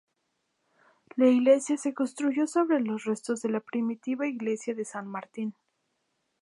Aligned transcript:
La 1.15 1.27
iglesia 1.27 1.77
se 1.77 1.93
construyó 1.93 2.47
sobre 2.47 2.79
los 2.81 3.03
restos 3.03 3.43
de 3.43 3.49
la 3.49 3.59
primitiva 3.59 4.25
iglesia 4.25 4.73
de 4.73 4.83
San 4.83 5.05
Martín. 5.07 5.53